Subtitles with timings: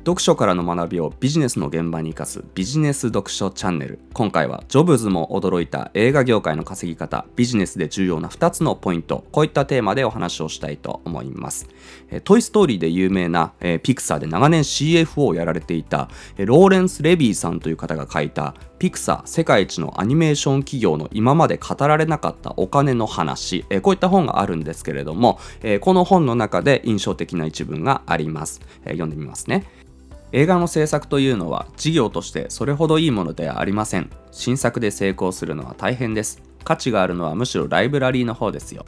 [0.00, 3.98] 読書からの学びをビジネスの現場に生かすビジネス読書チャンネル。
[4.14, 11.68] 今回はジョブズも驚いた映画業界の稼ぎ方ビジネスで重要な2つのポイントこういったテーマでお話をしたいと思います。
[12.24, 13.52] トイ・ストーリーで有名な
[13.82, 16.08] ピクサーで長年 CFO をやられていた
[16.38, 23.66] ローレンス・レビーさんという方が書いたピクサー世界一のアニメーション企業の今まで語られなかったお金の話。
[23.68, 28.62] えこういった本があるんですけれどもえこの本の中で印象的な一文があります。
[28.86, 29.66] え読んでみますね。
[30.32, 34.08] 映画の制作というのは事業としてそれほどいいものではありません。
[34.30, 36.40] 新作で成功するのは大変です。
[36.64, 38.86] 価値があるのはむしろライブラリーの方ですよ。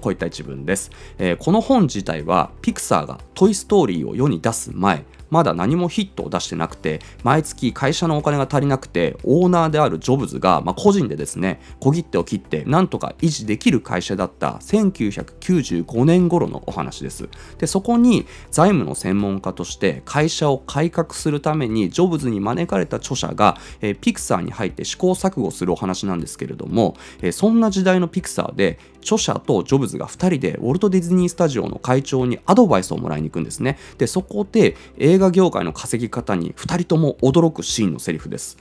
[0.00, 17.28] こういった一文です、えー、この本自体はピクサーがトイストーリーを世に出す前まだ何もヒットを出してなくて毎月会社のお金が足りなくてオーナーであるジョブズが、まあ、個人でですね小切手を切ってなんとか維持できる会社だった1995年頃のお話です。
[17.58, 33.78] でそこに財務の専門家として会社を改革するためにジョブズに招かれた著者が、えー、ピクサーに入って試行錯誤するお話なんですけれども、えー、そんな時代のピクサーで著者とジョブズが2人でウォルト・ディズニー・スタジオの会長にアドバイスをもらいに行くんですね。
[33.96, 38.56] でそこで映映画業界の稼ぎ方に2人とも驚くシーンのセリフです。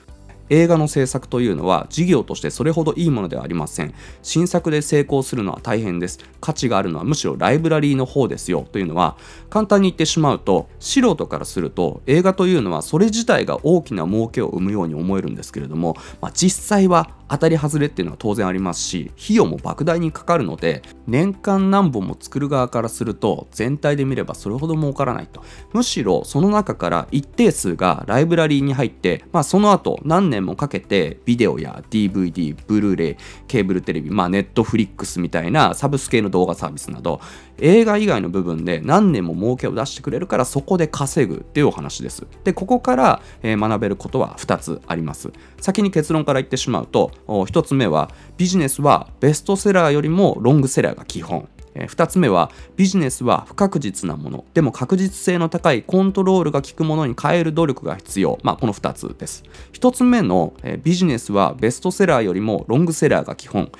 [0.49, 3.93] 映画の制作というのは事業としてそれほどいいものではありません。
[4.23, 6.19] 新作で成功するのは大変です。
[6.39, 8.65] 価値があるのはむしろライブラリーの方ですよ。
[8.71, 9.17] というのは
[9.49, 25.43] 簡単に言ってしまうと素人からすると映画というのはそれ自体が大きな儲けを生むように思えるんですけれども、まあ、実際は当たり外れっていうのは当然ありますし費用も莫大にかかるので年間何本も作る側からすると全体で見ればそれほど儲からないと。
[25.73, 33.15] むしろその中から一定数がライブラリーに入って、まあ、その後何年年もかけてビデオや DVD ブルーレイ
[33.47, 37.19] ケーブルテレビまあネットフリックスみたいなサブス系の動画サービスなど
[37.59, 42.25] 映画以外の部分で何年も儲けを出してくれるからそこで稼ぐっていうお話です。
[42.43, 45.31] でここから、え、学べることは2つあります。
[45.59, 51.49] 先に結論から言ってしまうと1つ目はビジネスはベストセラーよりもロングセラーが基本。
[51.85, 54.45] 2つ目はビジネスは不確実なもの。
[54.53, 59.43] でも確実性の高いコントロールが効くものに変える努力が必要、まあ、この2つです。
[59.73, 63.71] 1つ目のビジネスはベストセラーよりもロングセラーが基本。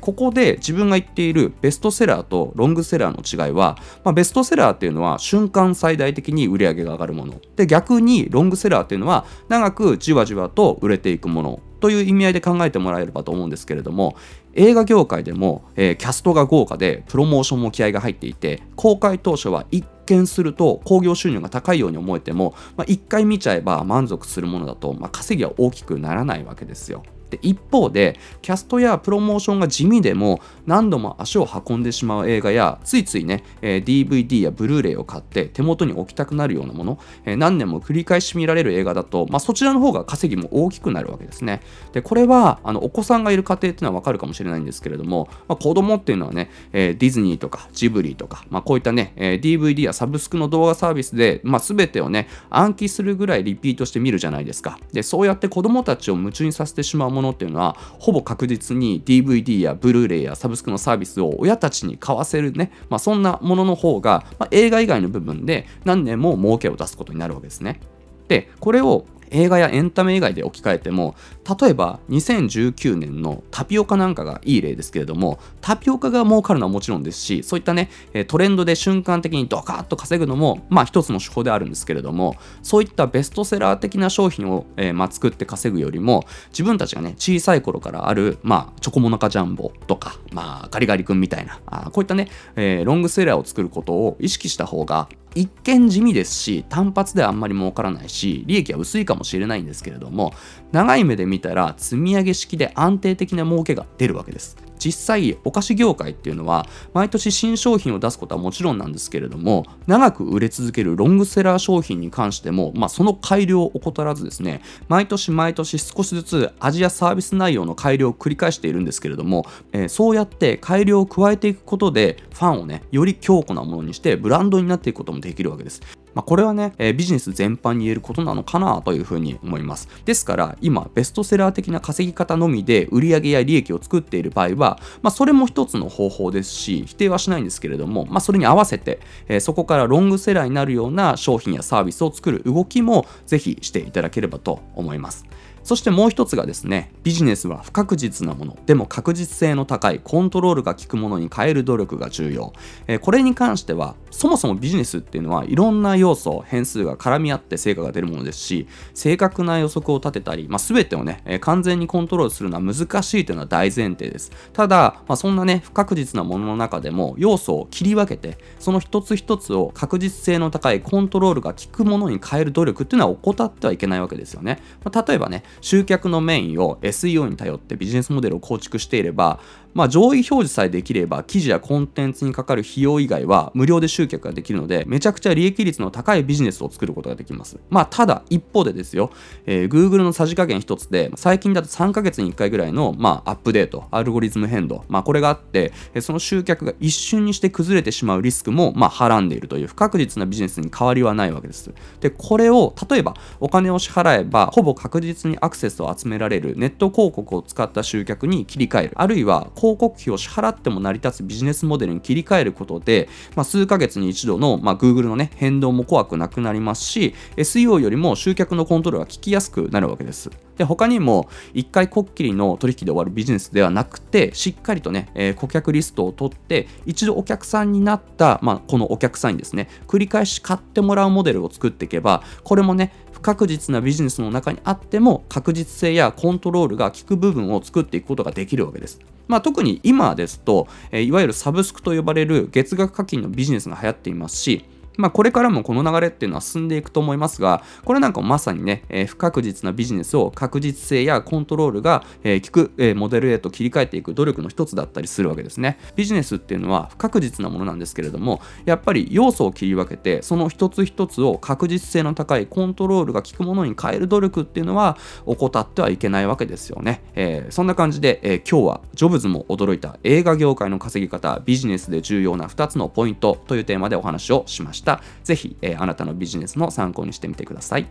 [0.00, 7.40] ここで自分が言っているベストセラーとロングセラーの違いは、まあ、ベストセラーっていうのは瞬間最大的に売り上げが上がるもの。
[7.56, 11.60] で逆にロングセラーっていうのは長くじわじわと売れていくもの。
[11.80, 14.16] という意味合いで考えてもらえればと思うんですけれども
[14.54, 27.02] 映画業界でも、えー、キャストが豪華でプロモーションも気合が入っていて公開当初は一見すると興行収入が高いように思えても、まあ、1回見ちゃえば満足するものだと、まあ、稼ぎは大きくならないわけですよ。
[27.30, 41.60] で一方でキャストやプロモーションが地味でも何度も足を運んでしまう映画やついついね、え、DVD やブルーレイを買って手元に置きたくなるようなもの、え、何年も繰り返し見られる映画だと、まあ、そちらの方が稼ぎも大きくなるわけですね。
[41.92, 54.78] でこれはあのお子さんがいる家庭っていうのはわかるかもしれないんですけれども、まあ、子供っていうのはね、え、ディズニーとかジブリとか、まあ、こういったね、え DVD やサブスクの動画サービスで、まあ、全てをね暗記するぐらいリピートして見るじゃないですか。
[54.92, 67.80] でそうやって子供たちを夢中にさせてしまうものものっていうのはほぼ確実に DVD やブルーレイやサブスクのサービスを親たちに買わせるね、まあ、そんなものの方が、まあ、映画以外の部分で何年も儲けを出すことになるわけですね。
[68.28, 71.14] でこれを映画やエンタメ以外で置き換えても
[71.60, 77.90] 例えば2019年のタピオカなんかがいい例ですけれどもタピオカが儲かるのはもちろんですしそういったね
[78.28, 100.32] トレンドで瞬間的にドカッと稼ぐのもまあ一つの手法であるんですけれどもそういったベストセラー的な商品を、えー、まあ、作って稼ぐよりも自分たちがね小さい頃からあるまあチョコモナカジャンボとかまあガリガリ君みたいなあこういったね、えー、ロングセラーを作ることを意識した方が一見地味ですし単発ではあんまり儲からないし利益は薄いかもしれないんですけれども
[100.72, 104.56] 長い目で見たら積み上げ式で安定的な儲けが出るわけです。
[104.80, 125.82] 実際お菓子業界っていうのは毎年新商品を出すことはもちろんなんですけれども長く売れ続けるロングセラー商品に関しても、まあ、その改良を怠らずですね毎年毎年少しずつ味やサービス内容の改良を繰り返しているんですけれども、えー、そうやって改良を加えていくことでファンをねより強固なものにしてブランドになっていくこともできるわけです。
[126.14, 129.88] まあ、これはね、えー、ビジネス全般に言えることなのかなというふうに思います。
[130.04, 145.24] ですから、今、ベストセラー的な稼ぎ方のみで売上や利益を作っている場合は、まあ、それも一つの方法ですし、否定はしないんですけれども、まあ、それに合わせて、えー、そこからロングセラーになるような商品やサービスを作る動きも、ぜひしていただければと思います。
[145.62, 152.52] そしてもう一つがですね、ビジネスは不確実なもの、でも確実性の高いコントロールが効くものに変える努力が重要。
[152.86, 164.30] えー、これに関しては、そもそもビジネスっていうのはいろんな要素変数が絡み合って成果が出るものですし正確な予測を立てたり、まあ、全てをね、え、完全にコントロールするのは難しいというのは大前提です。
[164.52, 179.40] ただ、まあ、そんなね不確実なものの中でも要素を切り分けてその一つ一つを確実性の高いコントロールが効くものに変える努力っていうのは怠ってはいけないわけですよね、まあ、例えばね集客のメインを SEO に頼ってビジネスモデルを構築していれば
[179.74, 187.58] まあ、上位表示さえできれば記事やコンテンツにかかる費用以外は無料で集客ができるのでめちゃくちゃ利益率の高いビジネスを作ることができます。
[187.70, 189.10] まあ、ただ一方でですよ、
[189.46, 201.60] えー、Google のさじ加減一つで最近だと3ヶ月に1回ぐらいの、まあ、アップデートアルゴリズム変動、まあ、これがあってその集客が一瞬にして崩れてしまうリスクも、まあ、はらんでいるという不確実なビジネスに変わりはないわけです。
[202.00, 220.30] でこれを例えばお金を支払えばほぼ確実にアクセスを集められるネット広告を使った集客に切り替えるあるいは広告費を支払っても成り立つビジネスモデルに切り替えることで、まあ、数ヶ月に一度の、まあ、Google のね変動も怖くなくなりますし SEO よりも集客のコントロールが効きやすくなるわけです。
[220.56, 239.00] で他にも1回こっきりの取引で終わるビジネスではなくてしっかりとね、えー、顧客リストを取って一度お客さんになった、まあ、このお客さんにですね繰り返し買ってもらうモデルを作っていけばこれもね不確実なビジネスの中にあっても確実性やコントロールが効く部分を作っていくことができるわけです。
[239.30, 244.64] まあ、特に今ですと、えいわゆるサブスクと呼ばれる月額課金のビジネスが流行っていますし、
[245.00, 255.78] まあ、これからもこの流れっていうのは進んでいくと思いますが、これなんかまさにね、えー、不確実なビジネスを確実性やコントロールが、えー、効く、えー、モデルへと切り替えていく努力の一つだったりするわけですね。
[255.96, 264.96] ビジネスっていうのは不確実なものなんですけれども、やっぱり要素を切り分けて、その一つ一つを確実性の高いコントロールが効くものに変える努力っていうのは
[265.26, 267.02] 怠ってはいけないわけですよね。
[267.14, 274.89] えー、そんな感じで、えー、今日はジョブズも驚いた映画業界の稼ぎ方、ビジネスで重要な2つのポイントというテーマでお話をしました
[275.22, 277.86] ぜひえー、あなたのビジネスの参考にしてみてください。